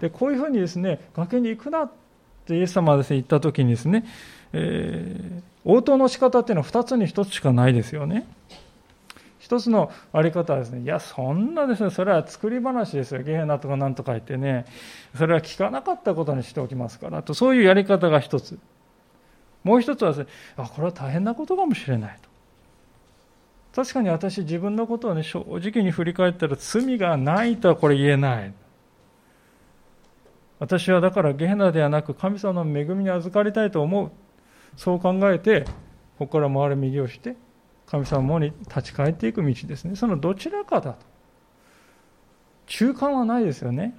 [0.00, 1.90] でこういうふうにですね崖に行くなっ
[2.46, 4.04] てイエス様がですね言った時にですね、
[4.52, 8.26] えー、応答の仕方っていうのは2つに1つしかないですよね。
[9.46, 13.22] 一つのあり方はですね、いや、そんなですね、それは作り話ですよ。
[13.22, 14.64] ゲヘナとかなんとか言ってね、
[15.16, 18.58] それは聞かなかったことにしておきますから、とそういうやり方が一つ。
[19.62, 22.28] もう一つはですね、あ、これは大変なことかもしれないと。
[23.80, 28.52] 確かに私自分のことをね、正直に振り返ったら罪がないとはこれ言えない。
[30.58, 34.10] 私はだからゲヘナではなく神様の恵みに預かりたいと思う。
[34.76, 35.64] そう考えて、
[36.18, 37.36] ここから回る右をして、
[37.86, 39.96] 神様に立ち返っていく道ですね。
[39.96, 40.98] そのどちらかだと。
[42.66, 43.94] 中間はないですよね。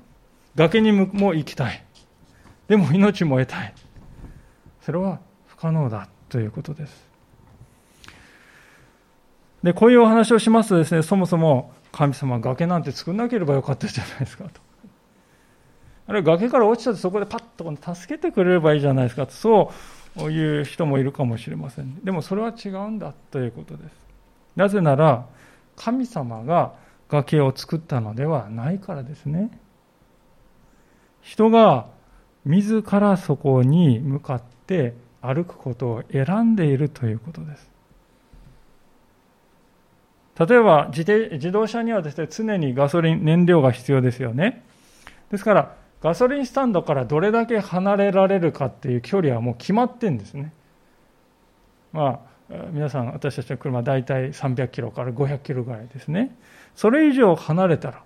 [0.56, 1.84] 崖にも行きたい。
[2.68, 3.74] でも命も得たい。
[4.82, 7.08] それは不可能だということです。
[9.64, 14.67] で、こういうお話をしますとですね、そもそも神様崖なんて作んなければよかったじゃないですかと。
[16.08, 19.72] あるいは崖から落ちたてそこでパッと助けてくれればいいじゃないですかそ
[20.16, 22.00] ういう人もいるかもしれません。
[22.04, 23.92] でもそれは違うんだということです。
[24.56, 25.26] なぜなら
[25.76, 26.74] 神様が
[27.10, 29.58] 崖を作ったのではないからですね。
[31.22, 31.88] 人が
[32.46, 37.70] 自らそこに向かって歩くことを選んでいるということです。
[40.40, 44.64] 例えば自動車にはですね常にガソリン燃料が必要ですよね。
[45.32, 50.54] ですからガソリンスタンドからどれだけ離れられるかっていう距離はもう決まってんですね。
[51.92, 56.36] まあ、皆さん、私たちの車、大体300キロから500キロぐらいですね。
[56.76, 58.04] それ以上離れたら、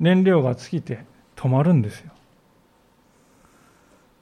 [0.00, 1.04] 燃料が尽きて
[1.36, 2.10] 止まるんですよ。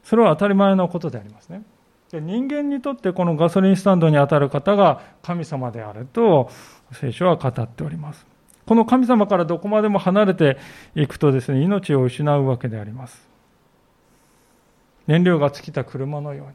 [0.03, 1.63] それは当たり前のことでありますね。
[2.11, 6.49] で人間にとってこのガソリンスタンドに当たる方が神様であると
[6.93, 8.27] 聖書は語っております。
[8.69, 10.59] この神様からどこまでも離れて
[10.95, 13.27] いくとですね、命を失うわけであります。
[15.07, 16.53] 燃料が尽きた車のように。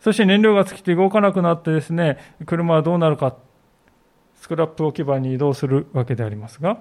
[0.00, 2.16] そして燃料が尽きて動かなくなってですね、
[2.46, 3.36] 車はどうなるか、
[4.36, 6.78] スクラップ置き場に移動するわけでありますが、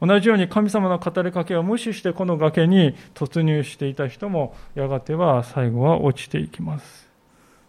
[0.00, 7.08] 同じように神様の語りかけを無視してこの崖に突入していた人もやがては最後は落ちていきます。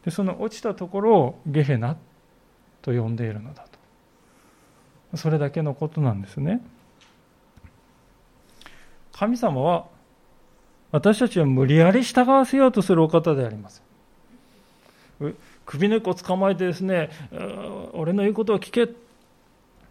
[0.06, 1.98] でその落ちたところをゲヘナ
[2.82, 3.68] と呼んでいるのだ。
[5.16, 6.62] それだけのことなんですね。
[9.14, 9.86] 神様は
[10.92, 13.84] 私たちを無理やり従わせようとするお方であります。
[15.66, 17.10] 首根っこ捕まえてですね、
[17.94, 18.92] 俺の言うことを聞け。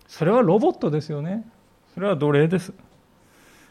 [0.07, 1.49] それはロボットですよね。
[1.95, 2.73] それは奴隷です。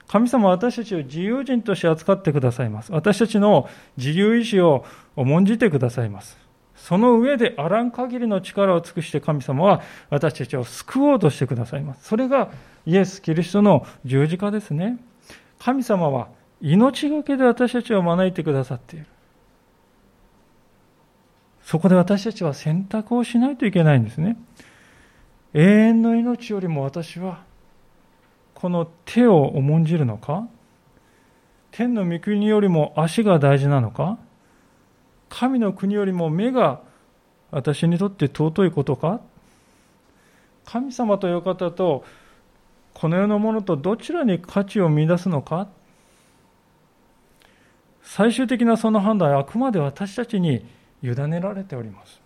[0.07, 2.91] 神様は私たちを自由人として扱ってくださいます。
[2.91, 4.83] 私たちの自由意志を
[5.15, 6.37] 重んじてくださいます。
[6.81, 12.07] その上であらん限りの力を尽くして神様は私たちを救おうとしてくださいます。
[12.07, 12.49] それが
[12.87, 14.97] イエス・キリストの十字架ですね。
[15.59, 19.05] 神様は命がけで私たちを招いてくださっている。
[21.61, 24.37] そこで私たちは選択をしないといけないんですね。
[25.53, 27.43] 永遠の命よりも私は
[28.55, 30.47] この手を重んじるのか？
[31.69, 34.17] 天の御国よりも足が大事なのか？
[35.31, 36.81] 神の国よりも目が
[37.51, 39.21] 私にとって尊いことか？
[40.65, 42.03] 神様という方と
[42.93, 45.69] この世のものとどちらに価値を見出すのか？
[48.03, 50.65] 最終的なその判断はあくまで私たちに
[51.01, 52.19] 委ねられております。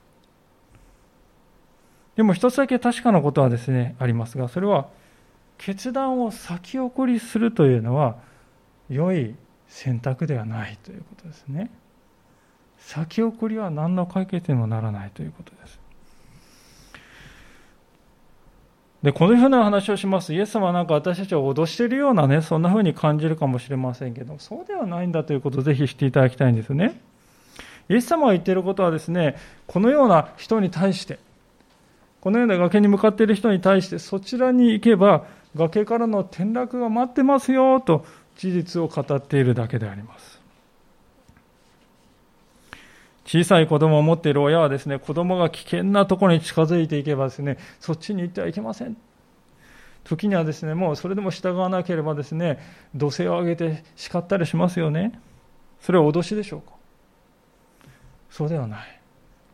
[2.15, 4.87] でも一つだけ確かなことはですね、ありますが、それは
[5.57, 8.15] 決断を先送りするというのは
[8.89, 9.35] 良い
[9.67, 11.69] 選択ではないということですね。
[12.85, 15.79] 先送りは何の解決にもならないということです。
[19.01, 20.35] で、このふうな話をします。
[20.35, 27.01] イエス様はなんか私たちを脅しているようなね、そんなふうに感じるかもしれませんけど、そうではないんだということをぜひ知っていただきたいんですね。
[27.89, 31.17] イエス様が言っていることはですね、このような人に対して、
[32.21, 40.34] このような崖に向かっている人に対して、そちらに行けば、崖からの転落が待ってますよと事実を語っているだけであります。
[43.25, 48.95] 小さい子供を持っている親はですね、子供が危険なところに近づいていけばですね、そっちに行ってはいけません。
[50.03, 52.59] 時にはですね、もうそれでも従わなければですね、
[52.93, 55.19] 土星を上げて叱ったりしますよね。
[55.81, 56.75] それは脅しでしょうか
[58.29, 59.01] そうではない。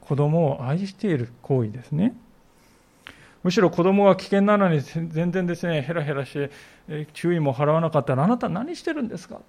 [0.01, 2.13] 子供を愛している行為ですね。
[3.43, 9.39] むしろ子供が危険なのに全然ですね、ヘラヘラして、注意も払わなかったら、あなた何してるんですか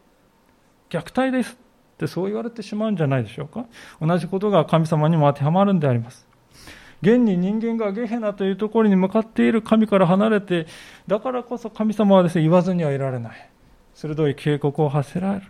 [0.91, 1.59] 虐待です。
[2.03, 3.67] ってそう言われてしまうんじゃないでしょうか。
[4.01, 6.27] 同じことが神様にも当てはまるんであります。
[7.01, 10.67] 現に人間がゲヘナというところに向かっている神から離れて、
[11.07, 13.49] だからこそ神様はですね、言わずにはいられない。
[13.95, 15.47] 鋭い警告を発せられる。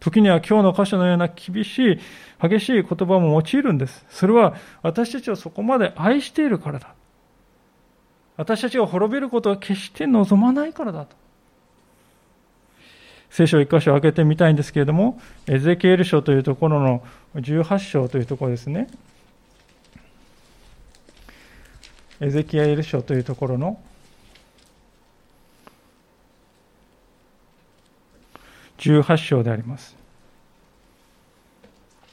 [0.00, 1.98] 時には今日の箇所のような厳しい、
[2.40, 4.04] 激しい言葉も用いるんです。
[4.10, 6.94] それは私たちをそこまで愛しているからだ。
[8.36, 11.16] 私たちが滅びることは決して望まないからだと。
[13.30, 17.02] 聖書を一箇所開けてみたいんですけれども、エゼキエル書というところの
[17.34, 18.88] 18章というところですね。
[22.20, 23.78] エゼキエル書というところの
[28.78, 29.96] 18章であります。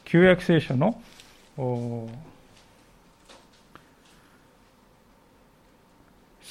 [0.05, 1.01] 旧約聖書の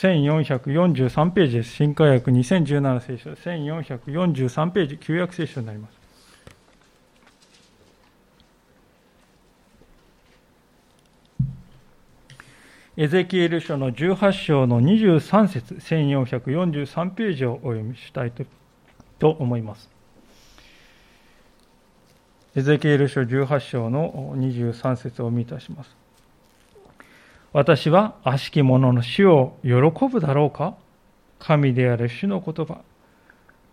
[0.02, 1.74] 1443ページです。
[1.74, 6.02] 新科学2017聖書、1443ページ、旧約聖書になります。
[12.96, 18.32] エゼキエル書の18章の23節、1443ページをお読みしたい
[19.20, 19.88] と思います。
[22.56, 26.01] エゼキエル書18章の23節をお読みいたします。
[27.52, 29.70] 私は悪しき者の死を喜
[30.08, 30.74] ぶだろうか？
[31.38, 32.80] 神である主の言葉。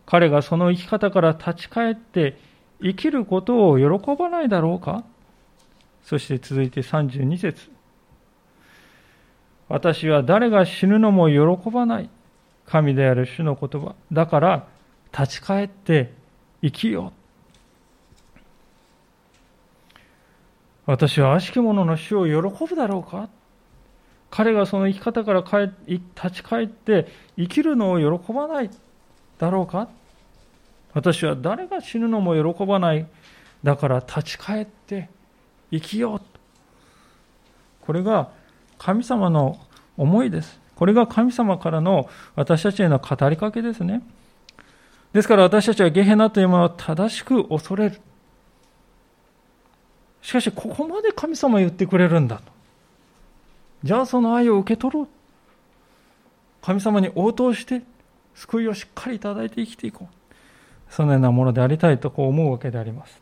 [0.05, 2.37] 彼がその生き方から立ち返って
[2.81, 5.05] 生きることを喜ばないだろうか？
[6.03, 7.69] そして続いて32節
[9.67, 12.09] 私は誰が死ぬのも喜ばない？
[12.65, 13.95] 神である主の言葉。
[14.11, 14.67] だから
[15.17, 16.11] 立ち返って
[16.61, 17.19] 生きよう。
[20.85, 23.29] 私は悪しき者の死を喜ぶだろうか？
[24.31, 25.43] 彼がその生き方から
[25.87, 27.07] 立ち返って
[27.37, 28.69] 生きるのを喜ばない
[29.37, 29.89] だろうか？
[30.93, 33.07] 私は誰が死ぬのも喜ばない。
[33.63, 35.09] だから立ち返って
[35.71, 36.21] 生きよう。
[37.81, 38.29] これが
[38.77, 39.59] 神様の
[39.97, 40.59] 思いです。
[40.75, 44.01] これが神様からの私たちへの語りかけですね。
[45.11, 47.99] ですから私たちはゲヘナというものを正しく恐れる。
[50.21, 52.58] しかし、ここまで神様言ってくれるんだと。
[53.83, 55.07] じゃあその愛を受け取ろう。
[56.61, 57.81] 神様に応答して、
[58.35, 60.93] 救いをしっかりいただいて生きていこう。
[60.93, 63.21] そのようなものでありたいとこう思うわけであります。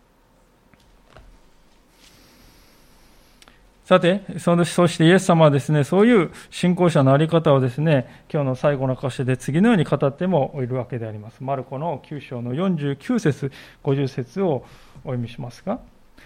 [3.87, 11.41] さて、そしてイエス様はですね、そういう信仰者のあり方をですね、今日の最後の箇所で次のように語ってもいるわけであります。
[11.41, 13.49] マルコの9章の49節、
[13.85, 14.65] 50節を
[15.05, 15.79] お読みしますが、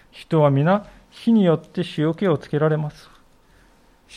[0.10, 3.11] 人は皆、火によって塩気をつけられます。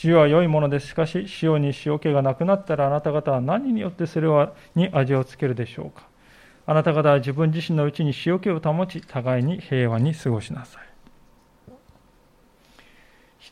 [0.03, 0.89] 塩は良いものです。
[0.89, 4.29] しかし、塩に塩気がなくなったらあなた方は何によってそれ
[4.75, 6.07] に味をつけるでしょうか。
[6.67, 10.95] あなた方は自分自身のうちに塩気を保ち、互いに平和に過ごしなさい。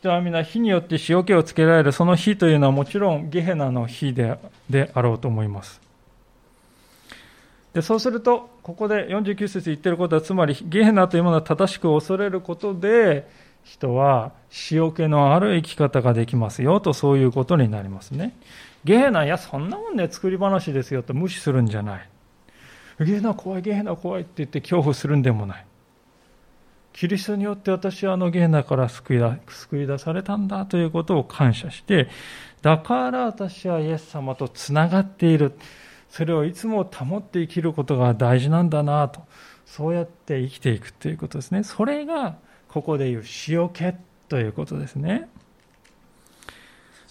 [0.03, 4.37] 人は皆火によって塩気をつけられるその火というのはもちろんゲヘナの火で
[4.69, 5.79] であろうと思います
[7.73, 13.29] でそうするとここで49節言ってることはつまりゲヘナというものは正しく恐れることで
[13.63, 14.33] 人は
[14.71, 18.35] 塩気のある生き方ができますよとそういうことになりますね
[18.83, 22.09] ゲヘナいやそんなもんね作り話ですよと無視するんじゃない
[22.99, 25.65] ゲヘナ怖いゲヘナ怖いって言って恐怖するんでもない
[26.93, 32.07] キリストによって私はあのゲーナから救い救い出されたんだということを感謝して、
[32.61, 35.53] だから私はイエス様とつながっている。
[36.09, 39.21] それをいつも保って生きることが大事なんだなと。
[39.65, 41.63] そうやって生きていくということですね。
[41.63, 42.35] それが
[42.73, 43.93] ここでいう塩気
[44.27, 45.29] ということですね。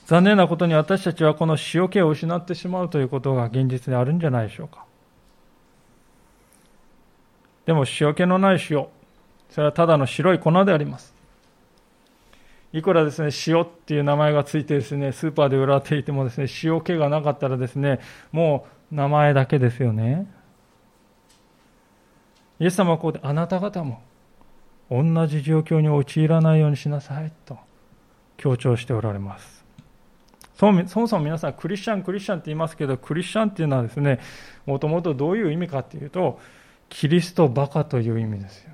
[0.06, 4.84] 残念なことに私たちはこの塩気を失ってしまうということが現実であるんじゃないでしょうか。
[7.64, 8.88] でも塩気のない塩。
[9.50, 11.14] それはただの白い粉であります。
[12.72, 18.00] いくらですね、塩っていう名前がついてですね、スーパーで売られていてもですね、塩気がなかったらですね、
[18.32, 20.26] もう名前だけですよね。
[22.58, 24.02] イエス様はここであなた方も
[24.92, 27.58] 同じ状況に陥らないようにしなさいと
[28.36, 29.64] 強調しておられます。
[30.54, 34.20] そもそも皆さんクリスチャンクリスチャンって言いますけどクリスチャンっていうのはですね
[34.64, 36.38] もともとどういう意味かっていうと
[36.88, 38.72] キリストバカという意味ですよ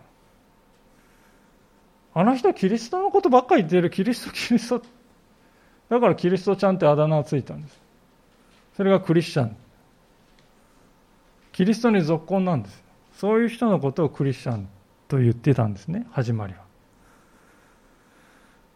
[2.19, 4.83] あの人キリストのことばっかり言ってる、キリスト、キリスト。
[5.89, 7.81] だからキリストちゃんってあだ名がついたんです。
[8.77, 9.57] それがクリスチャン。
[11.53, 12.83] キリストに続婚なんです。
[13.15, 14.69] そういう人のことをクリスチャン
[15.09, 16.61] と言ってたんですね、始まりは。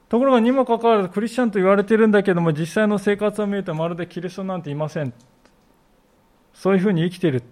[0.09, 5.15] ところがにもかかわらずクリスチャンと言われてるんだけども実際の生活を見るとまるでキリストなんていません
[6.53, 7.43] そういうふうに生きてる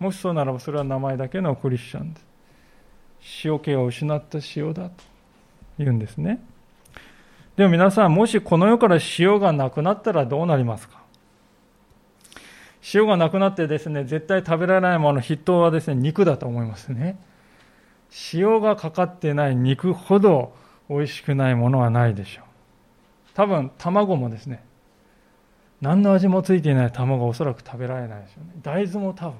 [0.00, 2.26] もしそうならばそれは名前だけのクリスチャンです
[3.44, 5.04] 塩気を失った塩だと
[5.78, 6.42] 言うんですね。
[7.56, 11.02] でも皆さん、もしこの世から塩がなくなったらどうなりますか？
[12.94, 17.18] 塩がなくなってですね、絶対食べられないもの、筆頭はですね、肉だと思いますね。
[18.32, 20.54] 塩がかかってない肉ほど
[20.88, 22.44] 美味しくないものはないでしょう。
[23.34, 24.62] 多分、卵もですね、
[25.80, 28.54] 何の味もついていない卵はおそらく食べられないでしょうね。
[28.62, 29.34] 大豆も多分、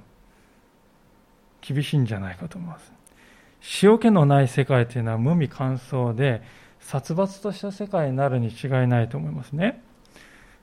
[1.60, 2.92] 厳しいんじゃないかと思います。
[3.82, 6.42] 塩気のない世界というのは無味乾燥で
[6.80, 9.82] 殺伐とした世界になるに違いないと思いますね。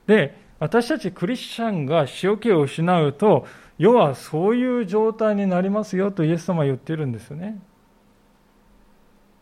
[0.06, 3.46] で、私たちクリスチャンが塩気を失うと、
[3.78, 7.60] 世はそういう状態になりますよとイエス様は言ってるんですよね。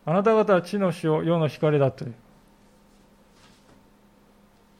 [0.07, 2.13] あなた方は地の塩、世の光だという。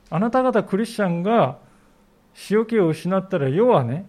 [0.10, 1.58] あなた方クリスチャンが
[2.50, 4.06] 塩気を失ったら世はね、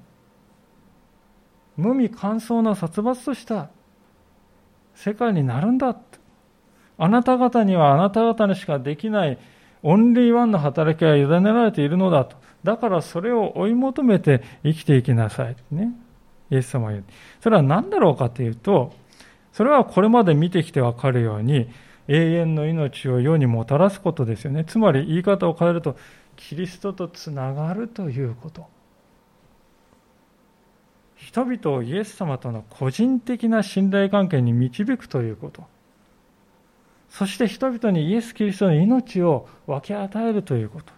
[1.76, 3.68] 無味乾燥な殺伐とした
[4.94, 5.96] 世界になるんだ
[6.98, 9.38] あなた方にはあなた方にしかできない
[9.82, 12.36] オンリーワンの働きが委ねられているのだと。
[12.62, 15.56] だからそれを追い求めて生きていきなさい。
[15.72, 15.92] ね。
[16.50, 17.04] イエス様は言う。
[17.40, 18.92] それは何だろうかというと、
[19.53, 21.68] それはこれまで見てきてわかるように、
[22.09, 24.64] 永遠の命を世にもたらすことですよね。
[24.64, 25.96] つまり言い方を変えると、
[26.36, 28.66] キリストとつながるということ。
[31.16, 35.64] 人々をイエス様との個人的な信頼関係に導くということ。
[37.11, 40.92] そして人々にイエス・キリストの命を分け与えるということ。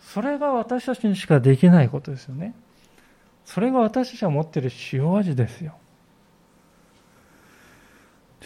[0.00, 2.54] それが私たちにしかできないことですよね。
[3.44, 5.76] それが私たちが持っている塩味ですよ。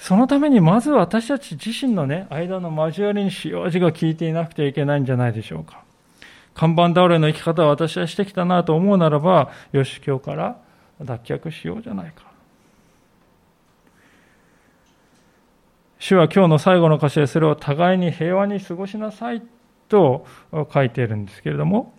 [0.01, 5.83] そのためにまず私たち自身のね、間の交わりに塩味が効いていなくてはいけないんじゃないでしょうか。
[6.55, 10.59] 看板倒れの生き方を私はしてきたなと思うならば、よし、今日から
[11.01, 12.25] 脱却しようじゃないか。
[15.99, 19.43] 主は今日の最後の箇所でそれを互いに平和に過ごしなさい
[19.89, 20.27] と
[20.73, 21.93] 書いているんですけれども、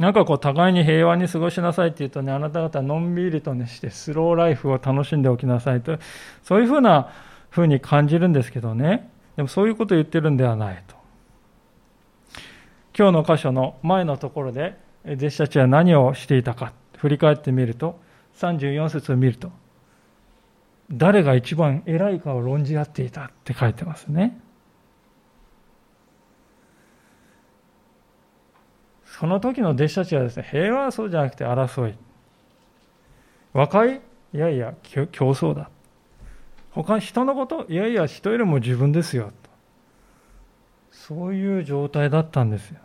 [0.00, 5.98] なんかこう互いに平和に過ごしなさいって言うとね、あなた方のんびりとねしてスローライフを楽しんでおきなさいと、
[6.42, 7.12] そういうふうな
[7.50, 9.10] ふうに感じるんですけどね。
[9.36, 10.96] でもそういうことを言ってるんではないと。
[12.98, 18.00] 今日の箇所の前のところで、弟子たちは何をしていたか、振り返ってみると、
[18.36, 19.52] 34節を見ると、
[20.90, 24.40] 誰が一番偉いかを論じ合っていたって書いてますね。
[29.20, 31.94] その時の弟子たちはですね、平和はそうじゃなくて争い。
[33.52, 34.00] 若い
[34.32, 35.68] いやいや、競争だ。
[36.74, 39.30] 他人のこといやいや、人よりも自分ですよ。
[40.90, 42.78] そういう状態だったんですよ。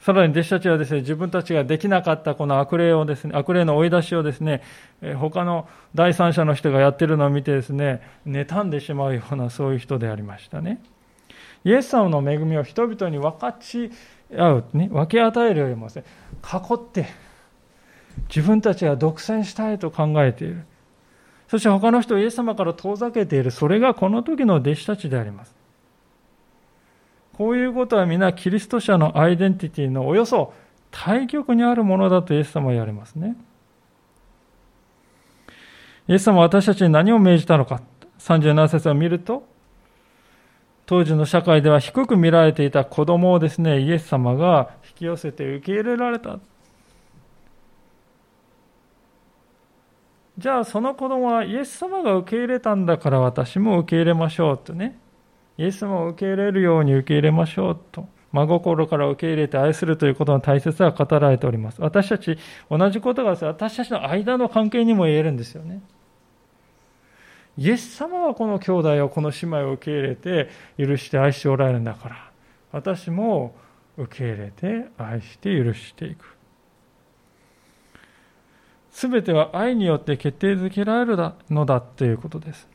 [0.00, 4.62] さらに弟子たちはですね、自分たちができなかったこの悪霊をですね、悪霊の追い出しをですね、
[5.16, 10.82] 他の第三者の人がやってるのを見てですね、妬んでしまうようなそういう人でありましたね。
[11.64, 13.90] イエス様の恵みを人々に分かち
[14.34, 16.04] 合う、ね、分け与えるよりもですね、
[16.42, 17.06] 囲って
[18.28, 20.64] 自分たちが独占したいと考えている。
[21.48, 23.50] そして他の人をイエス様から遠ざけている。
[23.50, 25.54] それがこの時の弟子たちであります。
[27.36, 30.52] こういうことは皆キリスト者のアイデンティティのおよそ
[30.90, 33.36] 対極にあるものだとイエス様は言われますね。
[36.06, 37.82] イエス様は私たちに何を命じたのか。
[38.18, 39.46] 37節を見ると、
[40.90, 46.40] 当時の社会では低く見られていた子供をですね、イエス様が引き寄せて受け入れられた。
[50.36, 54.98] じゃあその子供はイエス様が受け入れたんだから私も受け入れましょうとね。
[55.58, 58.08] イエス様を受け入れるように受け入れましょうと。
[58.32, 61.80] 真心から受け入れて愛するということの大切さが語られております。
[61.80, 62.36] 私たち、
[62.68, 65.82] 同じことが私たちの間の関係にも言えるんですよね。
[67.60, 70.48] イエス様はこの兄弟を、この姉妹を受け入れて、
[70.78, 72.30] 許して愛しておられるんだから、
[72.72, 73.54] 私も
[73.98, 76.24] 受け入れて、愛して許していく。
[78.90, 82.66] すべては愛によって決定づけられるのだということです。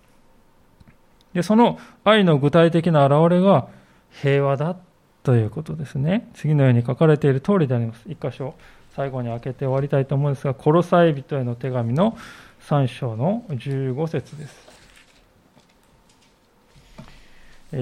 [1.34, 3.68] で、その愛の具体的な表れが
[4.12, 4.78] 平和だ
[5.24, 6.30] ということですね。
[6.36, 8.04] 次のように書かれている通りであります。
[8.08, 8.54] 一箇所、
[8.96, 12.16] 最後に開けて終わりたいと思うんですが、コロサイ人への手紙の
[12.70, 14.65] 3章の15節です。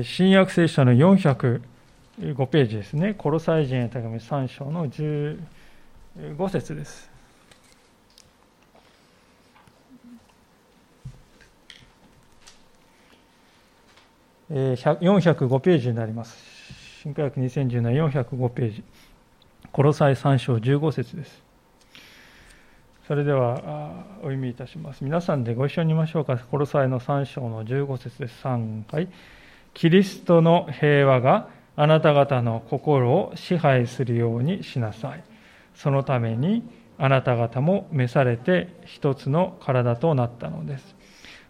[0.04, 1.60] 新約聖書の405
[2.48, 3.14] ページですね。
[3.14, 5.38] コロサイ人への手紙3章の15
[6.50, 7.12] 節です。
[14.50, 16.38] 405ページになります。
[17.02, 18.84] 新科学2010年405ページ。
[19.72, 21.44] コロサイ3章15節です。
[23.08, 25.04] それではお読みいたします。
[25.04, 26.38] 皆さんでご一緒に言いましょうか。
[26.38, 28.44] コロサイの3章の15節です。
[28.44, 29.10] 3回。
[29.74, 35.24] キリストの平和があなた方の心を支配するようにしなさい。
[35.76, 36.64] そのために
[36.98, 40.96] あなた方も召されて一つの体となったのです。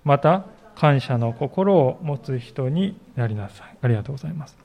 [0.03, 0.45] また、
[0.75, 3.77] 感謝の心を持つ人になりなさい。
[3.81, 4.57] ありがとうございます。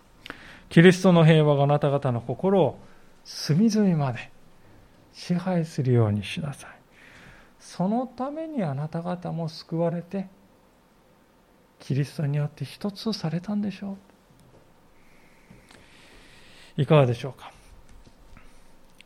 [0.70, 2.78] キリストの平和があなた方の心を
[3.24, 4.30] 隅々まで
[5.12, 6.70] 支配するようにしなさい。
[7.58, 10.28] そのためにあなた方も救われて、
[11.80, 13.96] キリストによって一つされたんでしょ
[16.76, 16.82] う。
[16.82, 17.52] いかがでしょうか。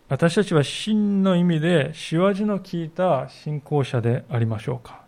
[0.09, 5.03] 私たちは真の意味で塩味の効いた信仰者でありましょうか。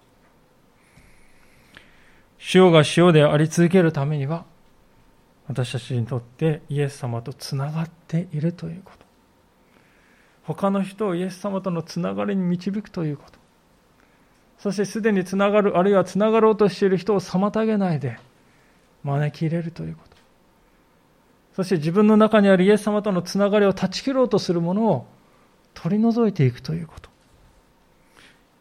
[2.55, 4.47] 塩が塩であり続けるためには、
[5.47, 9.05] 私たちにとってイエス様とつながっているということ。
[10.45, 13.44] 他の人をイエス様とのつながりに導くということ。
[14.59, 18.19] そしてすでにつながる、あるいはつながろうとしている人を妨げないで
[19.03, 20.15] 招き入れるということ。
[21.55, 25.07] そして自分の中にあるイエス様とのつながりを断ち切ろうとするものを
[25.75, 27.11] 取り除いていくということ。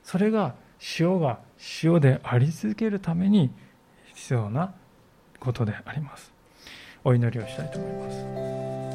[0.04, 0.54] それが
[1.00, 1.40] 塩が
[1.82, 3.50] 塩であり続けるために
[4.14, 4.74] 必要な
[5.40, 6.32] ことであります。
[7.04, 8.93] お祈りをしたいと思います。